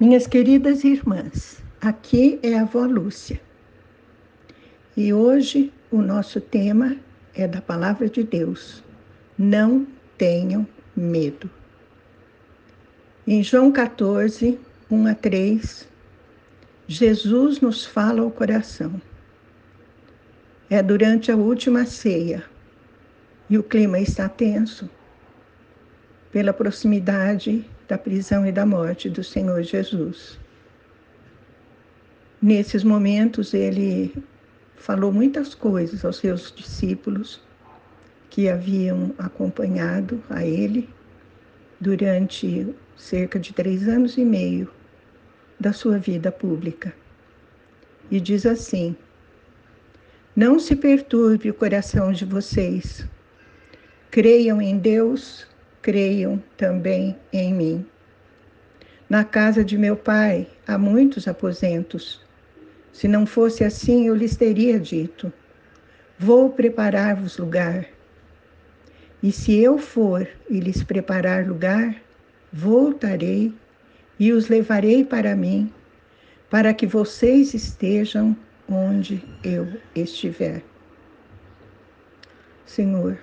Minhas 0.00 0.26
queridas 0.26 0.82
irmãs, 0.82 1.62
aqui 1.78 2.40
é 2.42 2.58
a 2.58 2.62
avó 2.62 2.86
Lúcia. 2.86 3.38
E 4.96 5.12
hoje 5.12 5.70
o 5.90 6.00
nosso 6.00 6.40
tema 6.40 6.96
é 7.34 7.46
da 7.46 7.60
palavra 7.60 8.08
de 8.08 8.22
Deus. 8.22 8.82
Não 9.36 9.86
tenham 10.16 10.66
medo. 10.96 11.50
Em 13.26 13.42
João 13.42 13.70
14, 13.70 14.58
1 14.90 15.06
a 15.06 15.14
3, 15.14 15.86
Jesus 16.88 17.60
nos 17.60 17.84
fala 17.84 18.22
ao 18.22 18.30
coração. 18.30 18.98
É 20.70 20.82
durante 20.82 21.30
a 21.30 21.36
última 21.36 21.84
ceia 21.84 22.42
e 23.50 23.58
o 23.58 23.62
clima 23.62 23.98
está 23.98 24.30
tenso 24.30 24.88
pela 26.32 26.54
proximidade 26.54 27.68
da 27.90 27.98
prisão 27.98 28.46
e 28.46 28.52
da 28.52 28.64
morte 28.64 29.10
do 29.10 29.24
Senhor 29.24 29.60
Jesus. 29.64 30.38
Nesses 32.40 32.84
momentos, 32.84 33.52
ele 33.52 34.14
falou 34.76 35.12
muitas 35.12 35.56
coisas 35.56 36.04
aos 36.04 36.18
seus 36.18 36.54
discípulos 36.54 37.42
que 38.30 38.48
haviam 38.48 39.12
acompanhado 39.18 40.22
a 40.30 40.46
ele 40.46 40.88
durante 41.80 42.72
cerca 42.96 43.40
de 43.40 43.52
três 43.52 43.88
anos 43.88 44.16
e 44.16 44.24
meio 44.24 44.70
da 45.58 45.72
sua 45.72 45.98
vida 45.98 46.30
pública. 46.30 46.94
E 48.08 48.20
diz 48.20 48.46
assim: 48.46 48.94
Não 50.36 50.60
se 50.60 50.76
perturbe 50.76 51.50
o 51.50 51.54
coração 51.54 52.12
de 52.12 52.24
vocês. 52.24 53.04
Creiam 54.12 54.62
em 54.62 54.78
Deus, 54.78 55.49
creiam 55.90 56.40
também 56.56 57.16
em 57.32 57.52
mim. 57.52 57.86
Na 59.08 59.24
casa 59.24 59.64
de 59.64 59.76
meu 59.76 59.96
pai 59.96 60.46
há 60.64 60.78
muitos 60.78 61.26
aposentos. 61.26 62.24
Se 62.92 63.08
não 63.08 63.26
fosse 63.26 63.64
assim, 63.64 64.06
eu 64.06 64.14
lhes 64.14 64.36
teria 64.36 64.78
dito: 64.78 65.32
Vou 66.16 66.48
preparar-vos 66.48 67.38
lugar. 67.38 67.86
E 69.20 69.32
se 69.32 69.58
eu 69.58 69.78
for 69.78 70.28
e 70.48 70.60
lhes 70.60 70.80
preparar 70.84 71.44
lugar, 71.44 71.96
voltarei 72.52 73.52
e 74.16 74.30
os 74.30 74.48
levarei 74.48 75.04
para 75.04 75.34
mim, 75.34 75.72
para 76.48 76.72
que 76.72 76.86
vocês 76.86 77.52
estejam 77.52 78.36
onde 78.68 79.20
eu 79.42 79.66
estiver. 79.92 80.62
Senhor, 82.64 83.18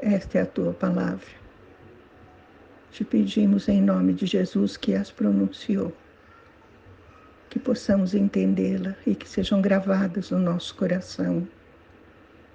esta 0.00 0.38
é 0.38 0.42
a 0.42 0.46
tua 0.46 0.72
palavra 0.72 1.43
te 2.94 3.04
pedimos 3.04 3.68
em 3.68 3.82
nome 3.82 4.12
de 4.12 4.24
Jesus 4.24 4.76
que 4.76 4.94
as 4.94 5.10
pronunciou, 5.10 5.92
que 7.50 7.58
possamos 7.58 8.14
entendê-la 8.14 8.94
e 9.04 9.16
que 9.16 9.28
sejam 9.28 9.60
gravadas 9.60 10.30
no 10.30 10.38
nosso 10.38 10.76
coração, 10.76 11.44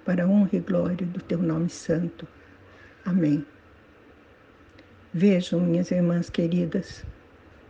para 0.02 0.24
a 0.24 0.26
honra 0.26 0.48
e 0.54 0.60
glória 0.60 1.06
do 1.06 1.20
teu 1.20 1.36
nome 1.36 1.68
santo. 1.68 2.26
Amém. 3.04 3.44
Vejam, 5.12 5.60
minhas 5.60 5.90
irmãs 5.90 6.30
queridas, 6.30 7.04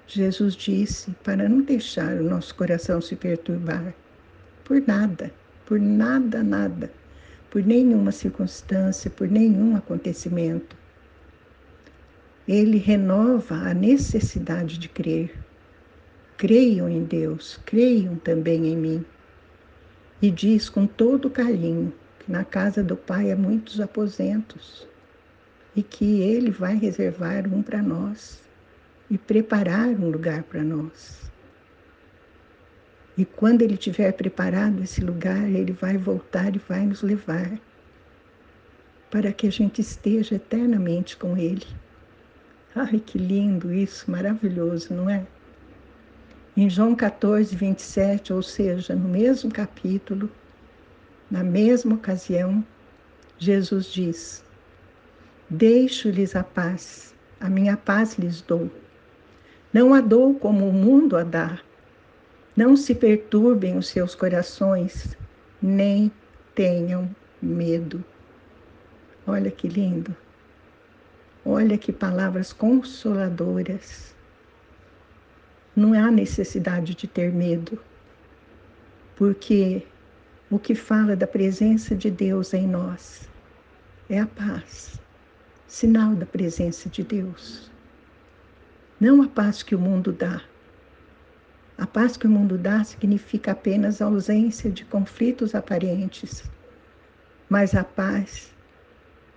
Jesus 0.07 0.55
disse 0.55 1.11
para 1.25 1.49
não 1.49 1.63
deixar 1.63 2.21
o 2.21 2.31
nosso 2.31 2.55
coração 2.55 3.01
se 3.01 3.17
perturbar 3.17 3.93
por 4.63 4.81
nada, 4.87 5.33
por 5.67 5.81
nada, 5.81 6.41
nada, 6.45 6.89
por 7.51 7.65
nenhuma 7.65 8.13
circunstância, 8.13 9.11
por 9.11 9.29
nenhum 9.29 9.75
acontecimento 9.75 10.79
ele 12.53 12.79
renova 12.79 13.55
a 13.55 13.73
necessidade 13.73 14.77
de 14.77 14.89
crer. 14.89 15.33
Creiam 16.37 16.89
em 16.89 17.05
Deus, 17.05 17.61
creiam 17.65 18.17
também 18.17 18.67
em 18.67 18.77
mim. 18.77 19.05
E 20.21 20.33
diz 20.33 20.69
com 20.69 20.85
todo 20.85 21.31
carinho 21.31 21.93
que 22.19 22.33
na 22.33 22.43
casa 22.43 22.83
do 22.83 22.97
Pai 22.97 23.31
há 23.31 23.37
muitos 23.37 23.81
aposentos 23.81 24.85
e 25.77 25.83
que 25.83 26.23
Ele 26.23 26.51
vai 26.51 26.75
reservar 26.75 27.47
um 27.47 27.63
para 27.63 27.81
nós 27.81 28.43
e 29.09 29.17
preparar 29.17 29.87
um 29.91 30.11
lugar 30.11 30.43
para 30.43 30.65
nós. 30.65 31.31
E 33.17 33.25
quando 33.25 33.63
Ele 33.63 33.77
tiver 33.77 34.11
preparado 34.11 34.83
esse 34.83 35.01
lugar, 35.01 35.49
Ele 35.49 35.71
vai 35.71 35.97
voltar 35.97 36.57
e 36.57 36.59
vai 36.59 36.85
nos 36.85 37.01
levar 37.01 37.49
para 39.09 39.33
que 39.33 39.47
a 39.47 39.53
gente 39.53 39.81
esteja 39.81 40.35
eternamente 40.35 41.17
com 41.17 41.37
Ele. 41.37 41.67
Ai, 42.83 42.99
que 42.99 43.19
lindo 43.19 43.71
isso, 43.71 44.11
maravilhoso, 44.11 44.95
não 44.95 45.11
é? 45.11 45.27
Em 46.57 46.71
João 46.71 46.97
14, 46.97 47.55
27, 47.55 48.33
ou 48.33 48.43
seja, 48.43 48.97
no 48.97 49.07
mesmo 49.07 49.53
capítulo, 49.53 50.31
na 51.31 51.45
mesma 51.45 51.97
ocasião, 51.97 52.65
Jesus 53.39 53.93
diz: 53.93 54.43
Deixo-lhes 55.51 56.35
a 56.35 56.43
paz, 56.43 57.15
a 57.39 57.51
minha 57.51 57.77
paz 57.77 58.17
lhes 58.19 58.41
dou. 58.41 58.71
Não 59.75 59.93
a 59.93 60.01
dou 60.01 60.35
como 60.35 60.67
o 60.67 60.73
mundo 60.73 61.19
a 61.19 61.23
dá. 61.23 61.59
Não 62.57 62.79
se 62.79 62.95
perturbem 62.95 63.77
os 63.77 63.89
seus 63.89 64.15
corações, 64.15 65.19
nem 65.61 66.11
tenham 66.55 67.15
medo. 67.43 68.03
Olha 69.27 69.51
que 69.51 69.69
lindo. 69.69 70.17
Olha 71.45 71.79
que 71.79 71.91
palavras 71.91 72.53
consoladoras. 72.53 74.15
Não 75.75 75.95
há 75.95 76.11
necessidade 76.11 76.95
de 76.95 77.07
ter 77.07 77.33
medo, 77.33 77.81
porque 79.17 79.87
o 80.51 80.59
que 80.59 80.75
fala 80.75 81.17
da 81.17 81.27
presença 81.27 81.95
de 81.97 82.11
Deus 82.11 82.53
em 82.53 82.67
nós 82.67 83.27
é 84.11 84.21
a 84.21 84.27
paz, 84.27 85.01
sinal 85.67 86.15
da 86.15 86.27
presença 86.27 86.91
de 86.91 87.03
Deus. 87.03 87.71
Não 89.01 89.23
a 89.23 89.29
paz 89.29 89.63
que 89.63 89.75
o 89.75 89.79
mundo 89.79 90.13
dá. 90.13 90.43
A 91.79 91.87
paz 91.87 92.19
que 92.19 92.27
o 92.27 92.31
mundo 92.31 92.59
dá 92.59 92.85
significa 92.85 93.53
apenas 93.53 94.03
a 94.03 94.05
ausência 94.05 94.71
de 94.71 94.85
conflitos 94.85 95.55
aparentes, 95.55 96.45
mas 97.49 97.75
a 97.75 97.83
paz 97.83 98.55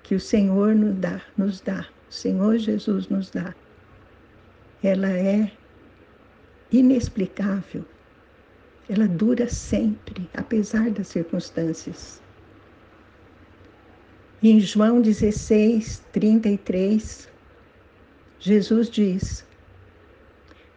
que 0.02 0.16
o 0.16 0.20
Senhor 0.20 0.76
nos 0.76 0.96
dá, 0.96 1.22
nos 1.38 1.62
dá, 1.62 1.88
Senhor 2.14 2.60
Jesus 2.60 3.10
nos 3.10 3.32
dá. 3.32 3.56
Ela 4.84 5.10
é 5.10 5.52
inexplicável. 6.72 7.84
Ela 8.88 9.08
dura 9.08 9.50
sempre, 9.50 10.30
apesar 10.36 10.92
das 10.92 11.08
circunstâncias. 11.08 12.22
Em 14.44 14.60
João 14.60 15.02
16, 15.02 16.04
33, 16.12 17.30
Jesus 18.40 18.92
diz: 18.92 19.44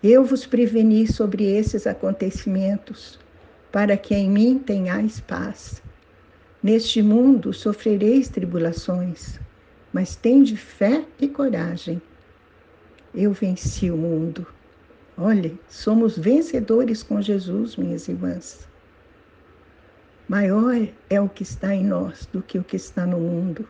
Eu 0.02 0.24
vos 0.24 0.46
preveni 0.46 1.06
sobre 1.06 1.44
esses 1.44 1.86
acontecimentos, 1.86 3.18
para 3.70 3.96
que 3.98 4.14
em 4.14 4.30
mim 4.30 4.58
tenhais 4.58 5.20
paz. 5.20 5.82
Neste 6.62 7.02
mundo 7.02 7.52
sofrereis 7.52 8.30
tribulações, 8.30 9.38
mas 9.96 10.14
tende 10.14 10.58
fé 10.58 11.06
e 11.18 11.26
coragem. 11.26 12.02
Eu 13.14 13.32
venci 13.32 13.90
o 13.90 13.96
mundo. 13.96 14.46
Olhe, 15.16 15.58
somos 15.70 16.18
vencedores 16.18 17.02
com 17.02 17.22
Jesus, 17.22 17.76
minhas 17.76 18.06
irmãs. 18.06 18.68
Maior 20.28 20.86
é 21.08 21.18
o 21.18 21.30
que 21.30 21.42
está 21.42 21.74
em 21.74 21.82
nós 21.82 22.26
do 22.26 22.42
que 22.42 22.58
o 22.58 22.62
que 22.62 22.76
está 22.76 23.06
no 23.06 23.18
mundo. 23.18 23.66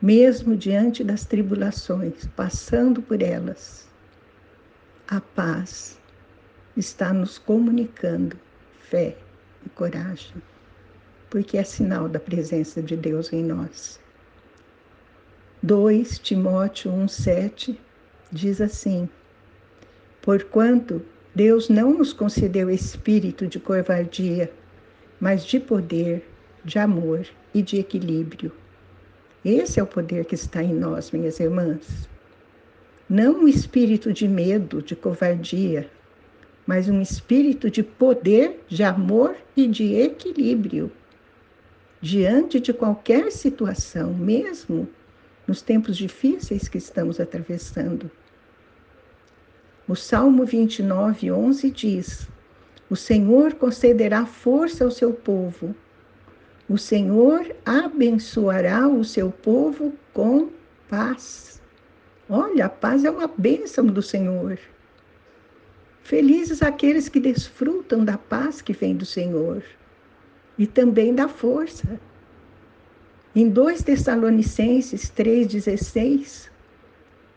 Mesmo 0.00 0.56
diante 0.56 1.02
das 1.02 1.24
tribulações, 1.24 2.28
passando 2.36 3.02
por 3.02 3.20
elas, 3.20 3.88
a 5.08 5.20
paz 5.20 5.98
está 6.76 7.12
nos 7.12 7.38
comunicando 7.38 8.38
fé 8.78 9.16
e 9.66 9.68
coragem 9.70 10.40
porque 11.28 11.56
é 11.56 11.64
sinal 11.64 12.08
da 12.08 12.20
presença 12.20 12.80
de 12.80 12.96
Deus 12.96 13.32
em 13.32 13.42
nós. 13.44 14.00
2 15.62 16.18
Timóteo 16.20 16.90
1,7 16.90 17.76
diz 18.32 18.62
assim: 18.62 19.06
Porquanto 20.22 21.02
Deus 21.34 21.68
não 21.68 21.92
nos 21.92 22.14
concedeu 22.14 22.70
espírito 22.70 23.46
de 23.46 23.60
covardia, 23.60 24.50
mas 25.20 25.44
de 25.44 25.60
poder, 25.60 26.26
de 26.64 26.78
amor 26.78 27.26
e 27.52 27.60
de 27.60 27.78
equilíbrio. 27.78 28.50
Esse 29.44 29.78
é 29.78 29.82
o 29.82 29.86
poder 29.86 30.24
que 30.24 30.34
está 30.34 30.62
em 30.62 30.72
nós, 30.72 31.10
minhas 31.10 31.38
irmãs. 31.38 32.08
Não 33.06 33.40
um 33.40 33.48
espírito 33.48 34.14
de 34.14 34.26
medo, 34.26 34.80
de 34.80 34.96
covardia, 34.96 35.90
mas 36.66 36.88
um 36.88 37.02
espírito 37.02 37.70
de 37.70 37.82
poder, 37.82 38.64
de 38.66 38.82
amor 38.82 39.36
e 39.54 39.66
de 39.66 39.94
equilíbrio 39.94 40.90
diante 42.00 42.58
de 42.58 42.72
qualquer 42.72 43.30
situação, 43.30 44.14
mesmo 44.14 44.88
nos 45.50 45.62
tempos 45.62 45.96
difíceis 45.96 46.68
que 46.68 46.78
estamos 46.78 47.18
atravessando. 47.18 48.08
O 49.88 49.96
Salmo 49.96 50.44
29, 50.44 51.32
11 51.32 51.70
diz: 51.72 52.28
O 52.88 52.94
Senhor 52.94 53.54
concederá 53.54 54.24
força 54.24 54.84
ao 54.84 54.92
seu 54.92 55.12
povo. 55.12 55.74
O 56.68 56.78
Senhor 56.78 57.52
abençoará 57.66 58.86
o 58.86 59.02
seu 59.02 59.32
povo 59.32 59.92
com 60.14 60.50
paz. 60.88 61.60
Olha, 62.28 62.66
a 62.66 62.68
paz 62.68 63.04
é 63.04 63.10
uma 63.10 63.26
bênção 63.26 63.84
do 63.84 64.00
Senhor. 64.00 64.56
Felizes 66.04 66.62
aqueles 66.62 67.08
que 67.08 67.18
desfrutam 67.18 68.04
da 68.04 68.16
paz 68.16 68.62
que 68.62 68.72
vem 68.72 68.96
do 68.96 69.04
Senhor 69.04 69.64
e 70.56 70.64
também 70.64 71.12
da 71.12 71.26
força. 71.26 71.98
Em 73.34 73.48
2 73.48 73.84
Tessalonicenses 73.84 75.08
3,16, 75.16 76.50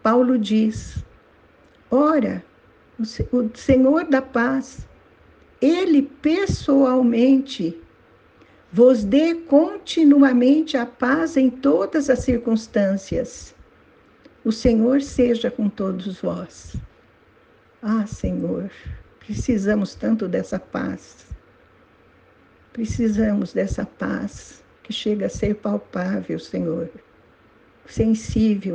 Paulo 0.02 0.40
diz: 0.40 1.04
Ora, 1.92 2.44
o 3.00 3.06
Senhor 3.56 4.06
da 4.06 4.20
paz, 4.20 4.88
Ele 5.62 6.02
pessoalmente 6.02 7.80
vos 8.72 9.04
dê 9.04 9.36
continuamente 9.36 10.76
a 10.78 10.86
paz 10.88 11.38
em 11.38 11.52
todas 11.52 12.10
as 12.10 12.20
circunstâncias. 12.20 13.54
O 14.44 14.52
Senhor 14.52 15.00
seja 15.00 15.52
com 15.52 15.70
todos 15.70 16.20
vós. 16.20 16.76
Ah, 17.84 18.08
Senhor, 18.08 18.72
precisamos 19.20 19.94
tanto 19.94 20.28
dessa 20.28 20.58
paz. 20.58 21.28
Precisamos 22.74 23.54
dessa 23.54 23.86
paz 23.86 24.63
que 24.84 24.94
chega 24.94 25.26
a 25.26 25.30
ser 25.30 25.56
palpável, 25.56 26.38
Senhor, 26.40 26.90
sensível 27.88 28.72